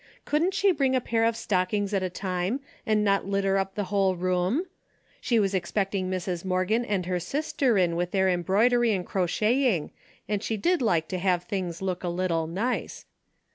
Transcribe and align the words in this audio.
Couldn't 0.25 0.55
she 0.55 0.71
bring 0.71 0.95
a 0.95 0.99
pair 0.99 1.23
of 1.25 1.35
stockings 1.35 1.93
at 1.93 2.01
a 2.01 2.09
time, 2.09 2.59
and 2.87 3.03
not 3.03 3.27
litter 3.27 3.59
up 3.59 3.75
the 3.75 3.83
whole 3.93 4.15
room? 4.15 4.65
She 5.19 5.39
was 5.39 5.53
expecting 5.53 6.09
Mrs. 6.09 6.43
Morgan 6.43 6.83
and 6.83 7.05
her 7.05 7.19
sister 7.19 7.75
A 7.75 7.75
DAILY 7.75 7.75
bate: 7.75 7.81
83 7.81 7.83
in 7.91 7.95
with 7.97 8.09
their 8.11 8.27
embroidery 8.29 8.91
and 8.93 9.05
crocheting, 9.05 9.91
and 10.27 10.41
she 10.41 10.57
did 10.57 10.81
like 10.81 11.07
to 11.09 11.19
have 11.19 11.43
things 11.43 11.83
look 11.83 12.03
a 12.03 12.09
little 12.09 12.47
nice. 12.47 13.05